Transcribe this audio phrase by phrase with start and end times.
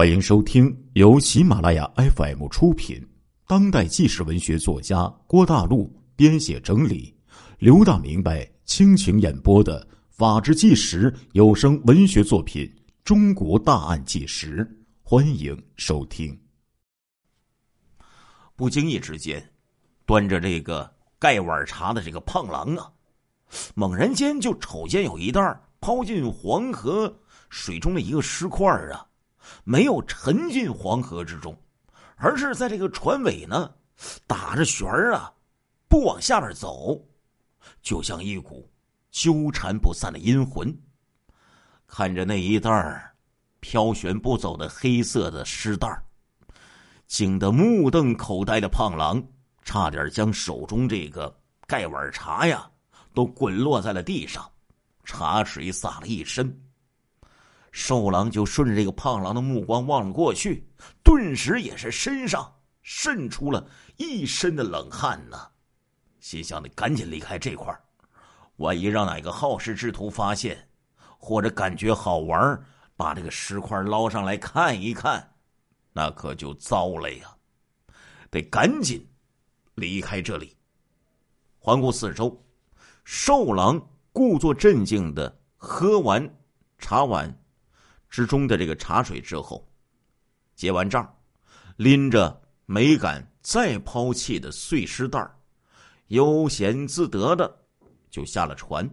[0.00, 3.06] 欢迎收听由喜马拉雅 FM 出品、
[3.46, 7.14] 当代纪实文学作家郭大陆编写整理、
[7.58, 12.64] 刘大明白倾情演播的《法制纪实》有声文学作品
[13.04, 14.64] 《中国大案纪实》，
[15.02, 16.34] 欢迎收听。
[18.56, 19.52] 不经意之间，
[20.06, 22.90] 端着这个盖碗茶的这个胖郎啊，
[23.74, 27.14] 猛然间就瞅见有一袋抛进黄河
[27.50, 29.06] 水中的一个尸块啊。
[29.64, 31.56] 没有沉进黄河之中，
[32.16, 33.72] 而是在这个船尾呢，
[34.26, 35.32] 打着旋儿啊，
[35.88, 37.00] 不往下边走，
[37.82, 38.68] 就像一股
[39.10, 40.74] 纠缠不散的阴魂。
[41.86, 43.14] 看着那一袋儿
[43.58, 46.02] 飘旋不走的黑色的尸袋儿，
[47.06, 49.22] 惊得目瞪口呆的胖郎
[49.64, 51.36] 差点将手中这个
[51.66, 52.70] 盖碗茶呀
[53.12, 54.48] 都滚落在了地上，
[55.04, 56.48] 茶水洒了一身。
[57.72, 60.68] 瘦狼就顺着这个胖狼的目光望了过去，
[61.02, 62.52] 顿时也是身上
[62.82, 63.64] 渗出了
[63.96, 65.38] 一身的冷汗呢，
[66.18, 67.72] 心想：得赶紧离开这块
[68.56, 70.68] 万一让哪个好事之徒发现，
[71.16, 72.60] 或者感觉好玩，
[72.96, 75.32] 把这个石块捞上来看一看，
[75.92, 77.34] 那可就糟了呀！
[78.30, 79.06] 得赶紧
[79.74, 80.56] 离开这里。
[81.58, 82.42] 环顾四周，
[83.04, 83.80] 瘦狼
[84.12, 86.28] 故作镇静的喝完
[86.78, 87.39] 茶碗。
[88.10, 89.66] 之中的这个茶水之后，
[90.56, 91.16] 结完账，
[91.76, 95.24] 拎着没敢再抛弃的碎尸袋
[96.08, 97.56] 悠闲自得的
[98.10, 98.88] 就下了船。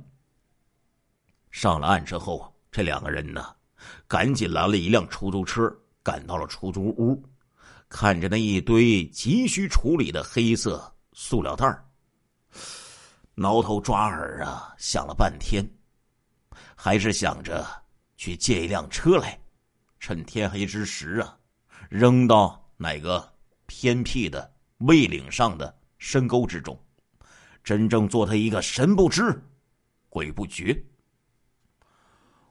[1.49, 3.55] 上了岸之后，这两个人呢，
[4.07, 5.67] 赶紧拦了一辆出租车，
[6.03, 7.21] 赶到了出租屋，
[7.89, 11.65] 看着那一堆急需处理的黑色塑料袋
[13.33, 15.67] 挠头抓耳啊，想了半天，
[16.75, 17.65] 还是想着。
[18.17, 19.39] 去借一辆车来，
[19.99, 21.37] 趁天黑之时啊，
[21.89, 23.33] 扔到哪个
[23.67, 26.77] 偏僻的未岭上的深沟之中，
[27.63, 29.41] 真正做他一个神不知
[30.09, 30.83] 鬼不觉。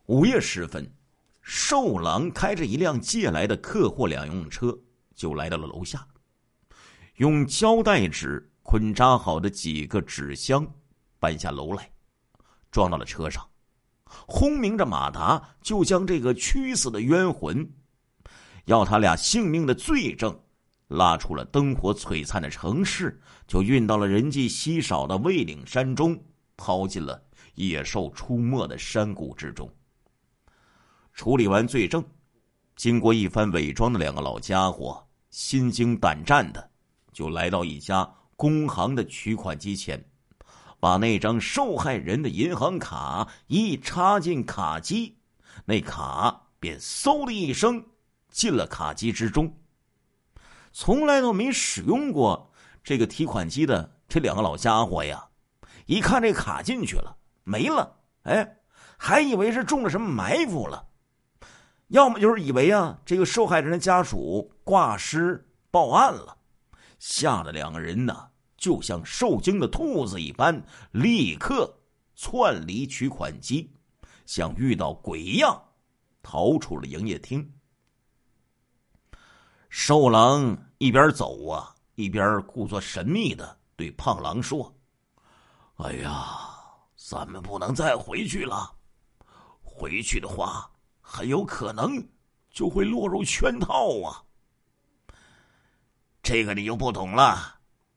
[0.06, 0.88] 午夜时分，
[1.43, 4.78] 寿郎开着一辆借来的客货两用车，
[5.16, 6.06] 就来到了楼下，
[7.16, 10.65] 用胶带纸捆扎好的几个纸箱
[11.19, 11.91] 搬下楼来，
[12.71, 13.44] 装到了车上。
[14.27, 17.69] 轰鸣着马达，就将这个屈死的冤魂，
[18.65, 20.39] 要他俩性命的罪证，
[20.89, 26.19] 拉出了灯火璀璨的城市，就运到了人迹稀少的魏岭山中，
[26.56, 27.22] 抛进了
[27.55, 29.69] 野兽出没的山谷之中。
[31.12, 32.05] 处理完罪证，
[32.77, 36.71] 经过一番伪装的两个老家伙，心惊胆战的，
[37.12, 40.03] 就来到一家工行的取款机前。
[40.86, 45.19] 把那张受害人的银行卡一插进卡机，
[45.64, 47.84] 那卡便嗖的一声
[48.30, 49.52] 进了卡机之中。
[50.70, 52.52] 从来都没使用过
[52.84, 55.26] 这个提款机的这两个老家伙呀，
[55.86, 58.58] 一看这卡进去了没了，哎，
[58.97, 60.86] 还以为是中了什么埋伏了，
[61.88, 66.36] 要么就是以为啊这个受害人的家属挂失报案了，
[67.00, 68.28] 吓得两个人呢。
[68.56, 71.78] 就像受惊的兔子一般，立刻
[72.15, 73.71] 窜离取款机，
[74.25, 75.62] 像遇到鬼一样
[76.22, 77.53] 逃出了营业厅。
[79.69, 84.75] 瘦狼一边走啊，一边故作神秘的对胖狼说
[85.77, 86.39] ：“哎呀，
[86.97, 88.75] 咱们不能再回去了，
[89.61, 90.71] 回去的话，
[91.03, 92.03] 很有可能
[92.50, 94.25] 就会落入圈套啊。
[96.22, 97.55] 这个你就不懂了。”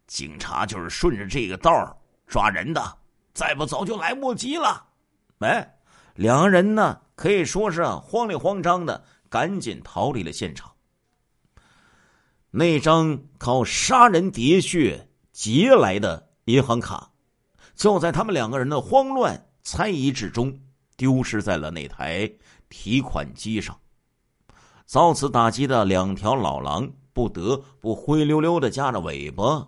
[0.09, 2.97] 警察就是顺着这个道抓人的，
[3.31, 4.87] 再不走就来不及了。
[5.37, 5.77] 哎，
[6.15, 10.71] 两个人呢可以说是慌里慌张的，赶紧逃离了现场。
[12.49, 17.11] 那张靠杀人喋血劫来的银行卡，
[17.75, 20.59] 就在他们两个人的慌乱猜疑之中，
[20.97, 22.29] 丢失在了那台
[22.67, 23.79] 提款机上。
[24.87, 29.67] 遭此打击的两条老狼不得不灰溜溜的夹着尾巴。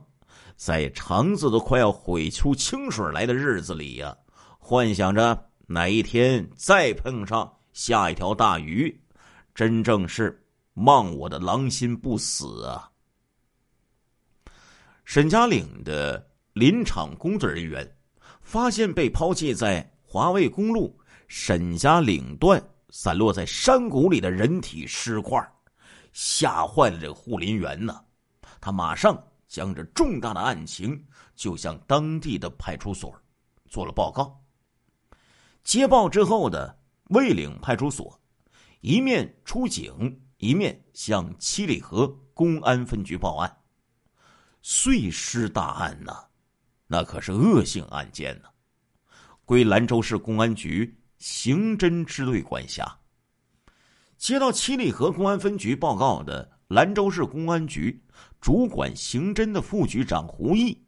[0.63, 4.15] 在肠子都快要悔出清水来的日子里呀，
[4.59, 8.95] 幻想着哪一天再碰上下一条大鱼，
[9.55, 12.91] 真正是望我的狼心不死啊！
[15.03, 16.23] 沈家岭的
[16.53, 17.97] 林场工作人员
[18.39, 20.95] 发现被抛弃在华卫公路
[21.27, 25.43] 沈家岭段散落在山谷里的人体尸块，
[26.13, 27.99] 吓坏了这个护林员呢。
[28.59, 29.19] 他马上。
[29.51, 31.05] 将这重大的案情
[31.35, 33.13] 就向当地的派出所
[33.67, 34.41] 做了报告。
[35.61, 38.17] 接报之后的魏岭派出所，
[38.79, 43.57] 一面出警，一面向七里河公安分局报案。
[44.61, 46.15] 碎尸大案呢，
[46.87, 48.47] 那可是恶性案件呢，
[49.43, 52.97] 归兰州市公安局刑侦支队管辖。
[54.17, 58.01] 接到七里河公安分局报告的兰州市公安局
[58.39, 60.81] 主管刑侦的副局长胡毅，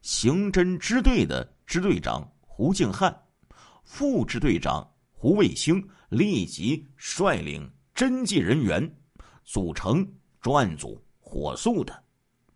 [0.00, 3.14] 刑侦支队的支队长胡敬汉，
[3.84, 8.90] 副支队长胡卫星立即率领侦缉人员，
[9.44, 10.10] 组成
[10.40, 12.02] 专案组，火速的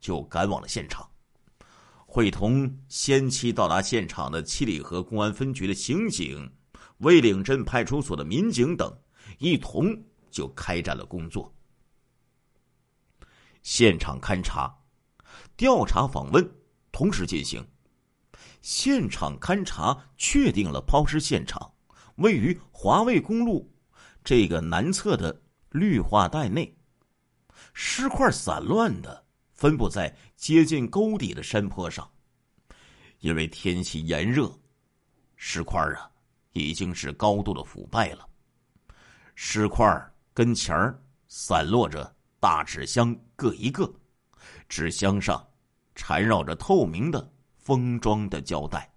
[0.00, 1.06] 就赶往了现场，
[2.06, 6.50] 会同先期到达现场的七里河公安分局的刑警、
[7.00, 8.90] 魏岭镇派出所的民警等
[9.36, 9.94] 一同。
[10.30, 11.52] 就开展了工作，
[13.62, 14.74] 现场勘查、
[15.56, 16.48] 调查访问
[16.92, 17.66] 同时进行。
[18.62, 21.72] 现场勘查确定了抛尸现场
[22.16, 23.70] 位于华卫公路
[24.22, 26.76] 这个南侧的绿化带内，
[27.72, 32.10] 尸块散乱的分布在接近沟底的山坡上。
[33.20, 34.50] 因为天气炎热，
[35.36, 36.10] 尸块啊
[36.52, 38.28] 已经是高度的腐败了，
[39.34, 39.86] 尸块。
[40.32, 40.98] 跟前儿
[41.28, 43.90] 散落着大纸箱各一个，
[44.68, 45.48] 纸箱上
[45.94, 48.92] 缠绕着透明的封装的胶带。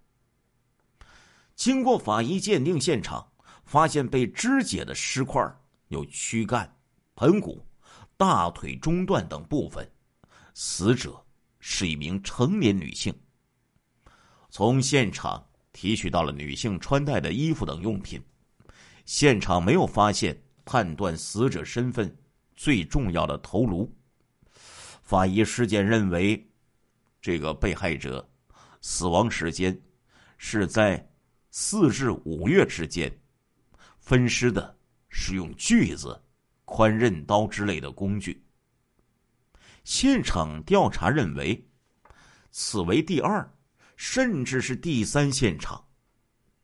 [1.54, 3.26] 经过法医鉴定，现场
[3.64, 5.42] 发现被肢解的尸块
[5.88, 6.76] 有躯干、
[7.14, 7.66] 盆骨、
[8.18, 9.90] 大腿中段等部分，
[10.52, 11.24] 死者
[11.58, 13.18] 是一名成年女性。
[14.50, 15.42] 从现场
[15.72, 18.22] 提取到了女性穿戴的衣服等用品，
[19.06, 20.38] 现场没有发现。
[20.66, 22.14] 判断死者身份
[22.56, 23.90] 最重要的头颅，
[25.04, 26.50] 法医尸检认为，
[27.20, 28.26] 这个被害者
[28.80, 29.78] 死亡时间
[30.38, 31.08] 是在
[31.50, 33.14] 四至五月之间，
[33.98, 34.76] 分尸的
[35.10, 36.20] 是用锯子、
[36.64, 38.42] 宽刃刀之类的工具。
[39.84, 41.68] 现场调查认为，
[42.50, 43.48] 此为第二，
[43.96, 45.86] 甚至是第三现场。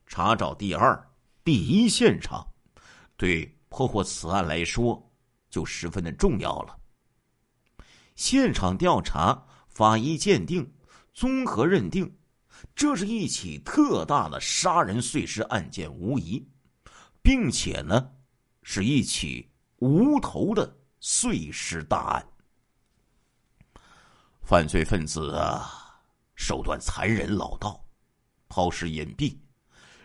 [0.07, 1.09] 查找第二、
[1.45, 2.45] 第一现场，
[3.17, 3.55] 对。
[3.73, 5.01] 破获此案来说，
[5.49, 6.80] 就十分的重要了。
[8.21, 10.71] 现场调查、法医鉴定、
[11.15, 12.19] 综合认定，
[12.75, 16.47] 这是一起特大的杀人碎尸案件无疑，
[17.23, 18.13] 并且呢，
[18.63, 20.71] 是一起无头的
[21.01, 22.27] 碎尸大案。
[24.43, 25.99] 犯罪分子啊，
[26.35, 27.83] 手段残忍老道，
[28.51, 29.35] 抛尸隐蔽，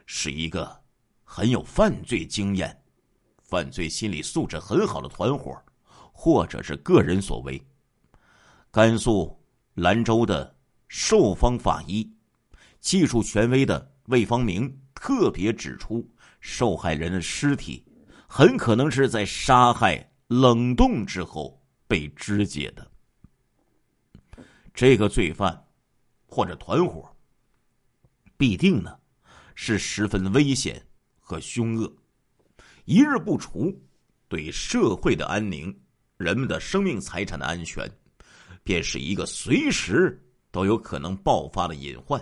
[0.05, 0.73] 是一个
[1.25, 2.81] 很有犯罪经验。
[3.43, 5.61] 犯罪心理素质很好的团伙，
[6.13, 7.61] 或者是个人所为。
[8.75, 9.41] 甘肃
[9.75, 10.53] 兰州的
[10.89, 12.13] 受方法医、
[12.81, 16.05] 技术权威的魏方明特别指出，
[16.41, 17.85] 受害人的尸体
[18.27, 22.85] 很可能是在杀害冷冻之后被肢解的。
[24.73, 25.67] 这个罪犯
[26.25, 27.09] 或者团伙，
[28.35, 28.93] 必定呢
[29.53, 30.85] 是十分危险
[31.17, 31.89] 和凶恶。
[32.83, 33.73] 一日不除，
[34.27, 35.73] 对社会的安宁、
[36.17, 37.89] 人们的生命财产的安全，
[38.65, 40.21] 便是一个随时
[40.51, 42.19] 都有可能爆发的隐患。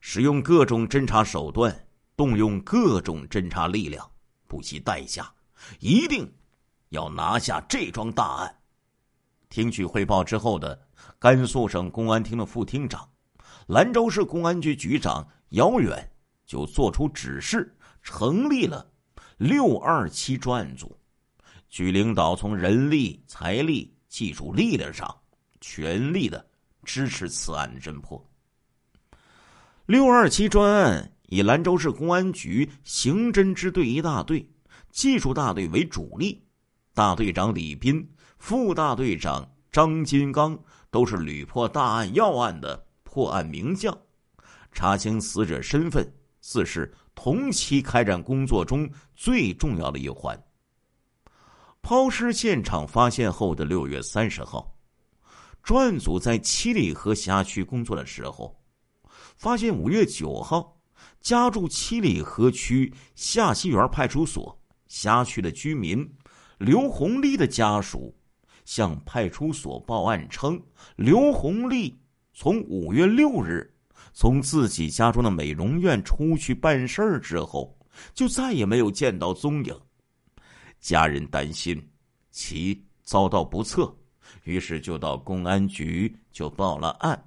[0.00, 1.86] 使用各种侦查手段，
[2.16, 4.10] 动用各种侦查力量，
[4.48, 5.30] 不惜代价，
[5.78, 6.28] 一定
[6.88, 8.56] 要拿下这桩大案。
[9.50, 13.06] 听取汇报之后的甘肃省公安厅的副厅长、
[13.66, 16.10] 兰州市公安局局长姚远
[16.46, 18.88] 就作出指示，成立了。
[19.36, 20.96] 六二七专案组，
[21.68, 25.08] 局领导从人力、财力、技术力量上
[25.58, 26.46] 全力的
[26.84, 28.22] 支持此案的侦破。
[29.86, 34.46] 六二七专案以兰州市公安局刑侦支队一大队、
[34.90, 36.44] 技术大队为主力，
[36.92, 43.96] 大队长李斌、副大队长张金刚都是屡破大案要案的破案名将，
[44.72, 46.06] 查清死者身份
[46.38, 46.92] 自是。
[47.14, 50.38] 同期开展工作中最重要的一环。
[51.82, 54.72] 抛尸现场发现后的六月三十号，
[55.64, 58.56] 专案组在七里河辖区工作的时候，
[59.36, 60.80] 发现五月九号，
[61.20, 66.08] 家住七里河区下西园派出所辖区的居民
[66.58, 68.14] 刘红丽的家属
[68.64, 70.62] 向派出所报案称，
[70.94, 72.00] 刘红丽
[72.32, 73.68] 从五月六日。
[74.14, 77.76] 从自己家中的美容院出去办事儿之后，
[78.14, 79.74] 就再也没有见到踪影。
[80.82, 81.80] 家人担心
[82.30, 83.90] 其遭到不测，
[84.42, 87.18] 于是就到公安局就报了案。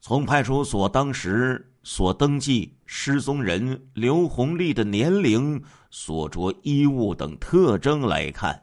[0.00, 8.62] 从派出所当时所登记失踪人刘红丽的年龄、所着衣物等特征来看，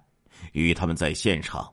[0.53, 1.69] 与他们在现场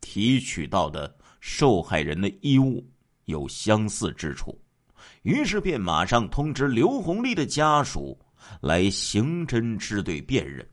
[0.00, 2.84] 提取到的受害人的衣物
[3.26, 4.60] 有相似之处，
[5.22, 8.18] 于是便马上通知刘红丽的家属
[8.60, 10.66] 来刑侦支队辨认。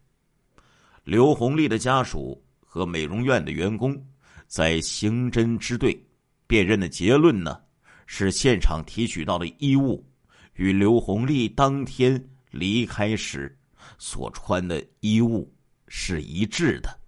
[1.04, 4.00] 刘红丽的家属和美容院的员工
[4.48, 6.00] 在刑侦支队
[6.46, 7.60] 辨认的结论呢，
[8.06, 10.06] 是现场提取到的衣物。
[10.54, 12.22] 与刘红丽当天
[12.52, 13.58] 离开时
[13.98, 15.50] 所穿的衣物
[15.88, 17.00] 是一致的。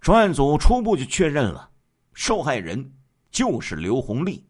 [0.00, 1.70] 专案组初步就确认了
[2.14, 2.92] 受害人
[3.30, 4.44] 就是刘红丽，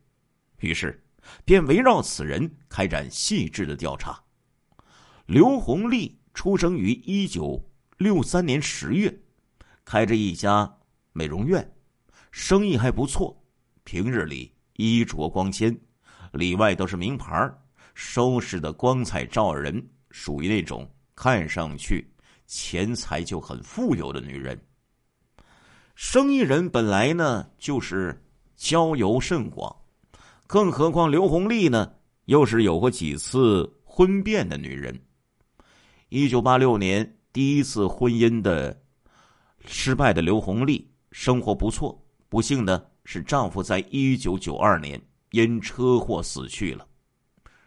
[0.61, 1.05] 于是
[1.45, 4.19] 便围绕此人开展细致的调查。
[5.27, 7.61] 刘红丽出生于一九
[7.99, 9.13] 六三年十月，
[9.85, 10.73] 开着一家
[11.13, 11.69] 美容院，
[12.31, 13.37] 生意还不错，
[13.83, 15.77] 平日里衣着光鲜，
[16.31, 17.53] 里外都是名牌
[17.93, 22.09] 收拾的光彩照人，属于那种看上去
[22.47, 24.57] 钱财就很富有的女人。
[25.97, 28.17] 生意人本来呢就是
[28.55, 29.75] 交游甚广，
[30.47, 31.93] 更何况刘红丽呢
[32.27, 34.97] 又是有过几次婚变的女人。
[36.09, 38.81] 一九八六年第一次婚姻的
[39.65, 45.01] 失败的刘红丽生活不错，不幸的是丈夫在一九九二年
[45.33, 46.87] 因车祸死去了。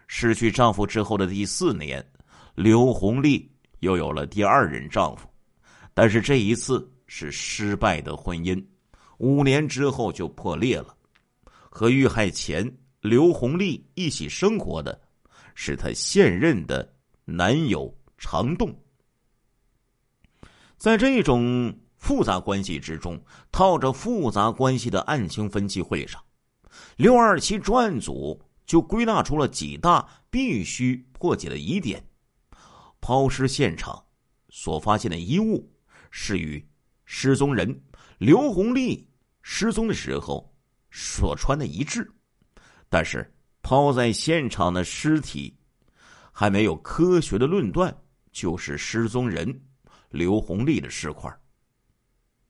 [0.08, 2.04] 失去丈夫之后的第四年，
[2.56, 5.28] 刘红丽又有了第二任丈夫，
[5.94, 8.64] 但是这一次是失败的婚姻，
[9.18, 10.96] 五年之后就破裂了。
[11.70, 12.66] 和遇害前
[13.02, 14.98] 刘红丽一起生活的，
[15.56, 16.90] 是她现任的
[17.26, 18.72] 男友常栋。
[20.78, 23.20] 在这种复杂关系之中，
[23.52, 26.24] 套着复杂关系的案情分析会上，
[26.98, 28.40] 六二七专案组。
[28.70, 32.08] 就归纳出了几大必须破解的疑点：
[33.02, 34.00] 抛尸现场
[34.50, 35.68] 所发现的衣物
[36.12, 36.64] 是与
[37.04, 37.82] 失踪人
[38.20, 39.10] 刘红丽
[39.42, 40.56] 失踪的时候
[40.92, 42.08] 所穿的一致，
[42.90, 43.34] 但是
[43.64, 45.58] 抛在现场的尸体
[46.32, 47.92] 还没有科学的论断
[48.32, 49.62] 就是失踪人
[50.10, 51.36] 刘红丽的尸块。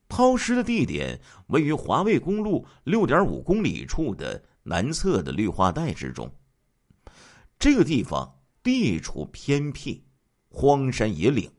[0.08, 4.44] 抛尸的地点位于华卫公路六点五公里处的。
[4.62, 6.30] 南侧的绿化带之中，
[7.58, 10.04] 这个地方地处偏僻，
[10.50, 11.50] 荒山野岭，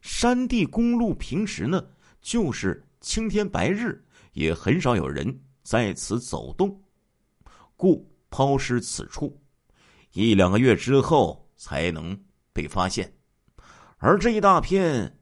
[0.00, 1.86] 山地公路平时呢
[2.22, 6.82] 就是青天白日，也很少有人在此走动，
[7.76, 9.38] 故抛尸此处，
[10.12, 12.18] 一两个月之后才能
[12.54, 13.12] 被发现。
[14.06, 15.16] 而这一大片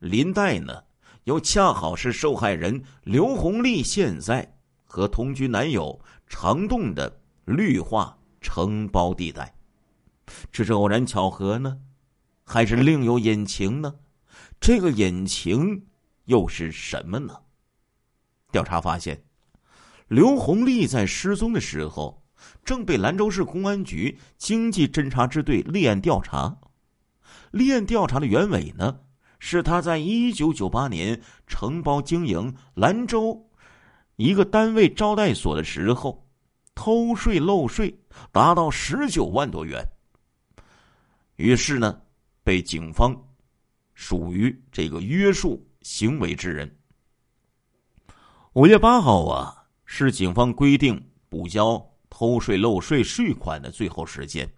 [0.00, 0.82] 林带呢，
[1.22, 4.56] 又恰好是受害人刘红丽现在。
[4.84, 9.54] 和同居男友常栋的绿化承包地带，
[10.50, 11.78] 这是偶然巧合呢，
[12.44, 13.94] 还是另有隐情呢？
[14.58, 15.86] 这个隐情
[16.24, 17.42] 又是什么呢？
[18.50, 19.22] 调查发现，
[20.08, 22.24] 刘红丽在失踪的时候，
[22.64, 26.58] 正被兰州市公安局经济侦查支队立案调查。
[27.56, 29.00] 立案调查的原委呢，
[29.38, 33.42] 是他在一九九八年承包经营兰州。
[34.16, 36.26] 一个单位招待所的时候，
[36.74, 37.98] 偷税漏税
[38.32, 39.84] 达到十九万多元。
[41.36, 42.00] 于是呢，
[42.42, 43.14] 被警方
[43.94, 46.78] 属于这个约束行为之人。
[48.54, 54.48] 五月八号啊，是警方规定补交偷税漏税税款的最后时间，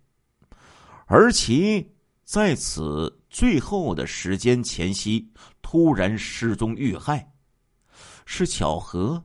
[1.07, 1.85] 而其
[2.28, 5.26] 在此最后的时间前夕
[5.62, 7.26] 突然失踪遇害，
[8.26, 9.25] 是巧合。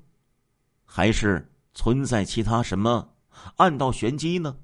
[0.85, 3.13] 还是存在其他什么
[3.57, 4.55] 暗道玄机呢？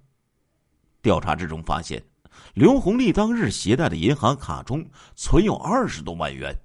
[1.02, 2.02] 调查之中发现，
[2.54, 6.58] 刘红丽当日携带的银行卡中存有二十多万元。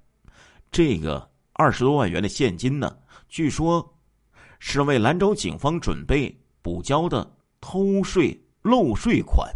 [0.71, 2.97] 这个二十多万元的现金呢，
[3.29, 3.99] 据说
[4.61, 7.29] 是为兰州警方准备补交的
[7.61, 9.53] 偷税漏税款。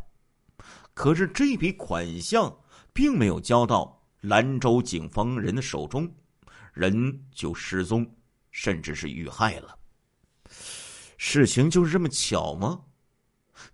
[0.99, 2.53] 可是这笔款项
[2.93, 6.13] 并没有交到兰州警方人的手中，
[6.73, 8.05] 人就失踪，
[8.51, 9.79] 甚至是遇害了。
[11.17, 12.81] 事情就是这么巧吗？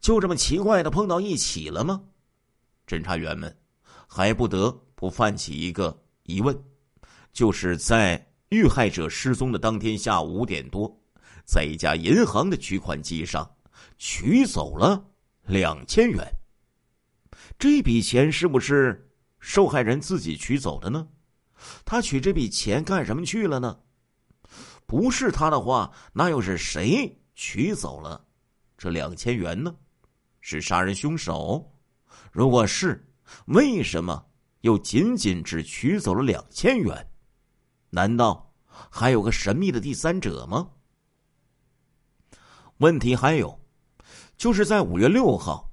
[0.03, 2.03] 就这么奇怪的碰到一起了吗？
[2.87, 3.57] 侦查员们
[4.07, 6.55] 还不得不泛起一个疑问：
[7.33, 10.95] 就是在遇害者失踪的当天下午五点多，
[11.47, 13.51] 在一家银行的取款机上
[13.97, 15.03] 取走了
[15.47, 16.23] 两千元。
[17.59, 21.09] 这笔钱是不是受害人自己取走的呢？
[21.85, 23.79] 他取这笔钱干什么去了呢？
[24.87, 27.21] 不是他的话，那又是谁？
[27.35, 28.27] 取走了
[28.77, 29.75] 这两千元呢？
[30.41, 31.73] 是杀人凶手？
[32.31, 33.11] 如果是，
[33.47, 34.27] 为什么
[34.61, 37.11] 又仅仅只取走了两千元？
[37.91, 38.55] 难道
[38.91, 40.71] 还有个神秘的第三者吗？
[42.79, 43.59] 问题还有，
[44.37, 45.73] 就是在五月六号，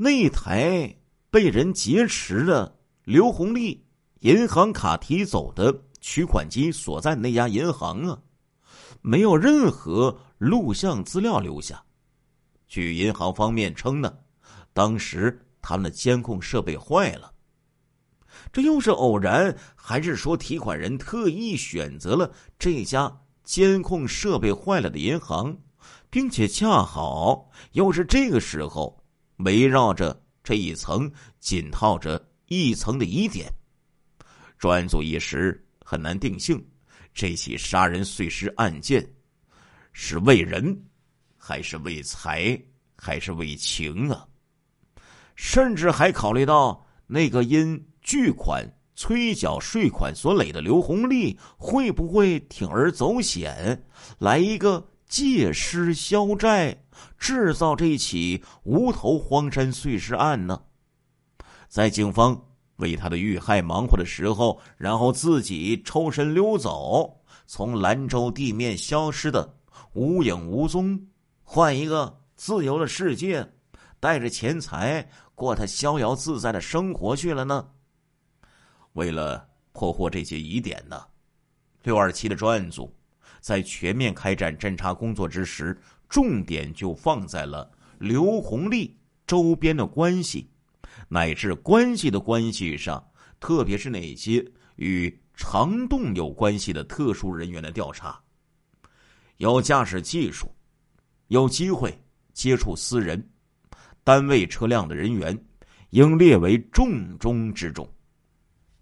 [0.00, 0.96] 那台
[1.28, 3.84] 被人劫持的刘红利
[4.20, 8.22] 银行卡提走的取款机所在的那家银行啊，
[9.02, 11.82] 没有任何录像资料留下。
[12.68, 14.16] 据银行方面称呢，
[14.72, 17.32] 当时他们的监控设备坏了。
[18.52, 25.58] 这又是偶然，还是说提款人特意选择了这家监控设备坏了的银行，
[26.08, 28.97] 并且恰好又是这个时候，
[29.38, 33.52] 围绕着这一层紧套着一层的疑点，
[34.58, 36.64] 专案组一时很难定性
[37.12, 39.04] 这起杀人碎尸案件
[39.92, 40.80] 是为人。
[41.40, 42.60] 还是为财，
[42.94, 44.26] 还是为情啊？
[45.34, 53.82] 甚至还考虑到那个因巨款催缴税款所累的刘红利，会不会铤而走险，
[54.18, 56.84] 来一个借尸消债，
[57.18, 60.62] 制造这起无头荒山碎尸案呢？
[61.68, 69.56] 在警方为他的遇害忙活的时候，然后自己抽身溜走，从兰州地面消失的
[69.92, 71.06] 无影无踪。
[71.42, 73.52] 换一个自由的世界，
[73.98, 77.68] 带着钱财过他逍遥自在的生活去了呢。
[78.92, 81.02] 为了破获这些疑点呢，
[81.82, 82.94] 六二七的专案组
[83.40, 88.96] 在全面开展侦查工作之时，重点就放在了刘红利
[89.26, 90.50] 周边的关系，
[91.08, 93.04] 乃至关系的关系上，
[93.40, 94.44] 特别是那些
[94.76, 98.20] 与长洞有关系的特殊人员的调查，
[99.36, 100.50] 有驾驶技术。
[101.28, 101.94] 有机会
[102.32, 103.22] 接触私人
[104.02, 105.38] 单位车辆的人员，
[105.90, 107.86] 应列为重中之重。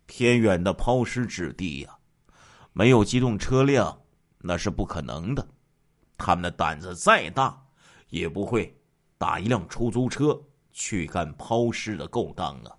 [0.06, 1.90] 偏远的抛尸之地呀，
[2.72, 4.00] 没有机动车辆
[4.38, 5.44] 那是不可能的。
[6.16, 7.60] 他们的胆子再大，
[8.08, 8.76] 也不会
[9.18, 10.40] 打一辆出租车
[10.72, 12.72] 去干抛尸的勾当啊。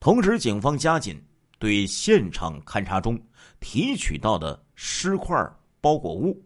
[0.00, 1.24] 同时，警方加紧
[1.58, 3.20] 对现场勘查中
[3.60, 5.36] 提取到的尸块
[5.80, 6.44] 包裹物。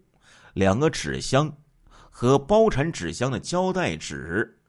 [0.53, 1.55] 两个纸箱
[2.09, 4.59] 和包产纸箱的胶带纸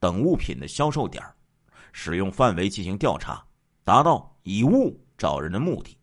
[0.00, 1.22] 等物品的销售点
[1.92, 3.44] 使用范围进行调查，
[3.84, 5.96] 达到以物找人的目的。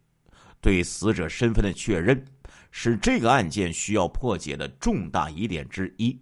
[0.62, 2.26] 对死者身份的确认
[2.76, 6.20] 是这个案件需要破解的重大疑点之一，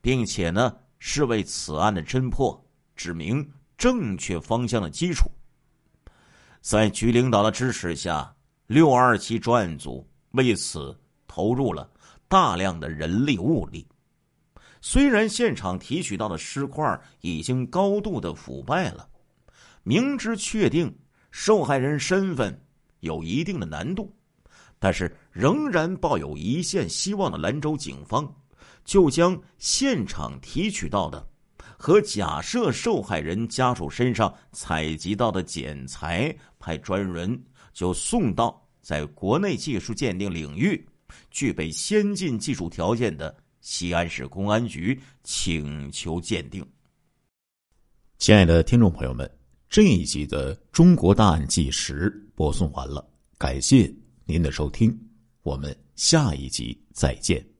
[0.00, 2.58] 并且呢是为此案的侦破
[2.96, 5.30] 指明正确方向的基础。
[6.62, 8.34] 在局领导的支持下，
[8.66, 11.88] 六二七专案组为此投入了。
[12.28, 13.86] 大量的人力物力，
[14.80, 19.06] 虽然现场提取到的尸块已经高度的腐败了，
[19.82, 20.98] 明知确定
[21.30, 22.58] 受害人身份
[23.00, 24.10] 有一定的难度，
[24.78, 28.30] 但是仍然抱有一线希望的兰州警方，
[28.84, 31.26] 就将现场提取到的
[31.76, 40.86] 和假设受害人家属身上采集到的检材，派专人就送到在国内技术鉴定领域。
[41.30, 46.66] 具备先进技术条件的西安市公安局请求鉴定。
[48.18, 49.30] 亲爱的听众朋友们，
[49.68, 53.06] 这一集的《中国大案纪实》播送完了，
[53.38, 53.92] 感谢
[54.26, 54.98] 您的收听，
[55.42, 57.53] 我们下一集再见。